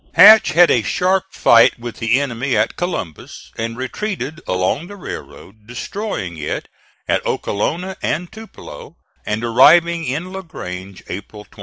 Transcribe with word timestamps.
Hatch 0.15 0.53
had 0.53 0.71
a 0.71 0.81
sharp 0.81 1.25
fight 1.31 1.77
with 1.77 1.97
the 1.97 2.19
enemy 2.19 2.57
at 2.57 2.75
Columbus 2.75 3.51
and 3.55 3.77
retreated 3.77 4.41
along 4.47 4.87
the 4.87 4.95
railroad, 4.95 5.67
destroying 5.67 6.37
it 6.39 6.67
at 7.07 7.23
Okalona 7.23 7.95
and 8.01 8.31
Tupelo, 8.31 8.95
and 9.27 9.43
arriving 9.43 10.03
in 10.05 10.33
La 10.33 10.41
Grange 10.41 11.03
April 11.07 11.43
26. 11.45 11.59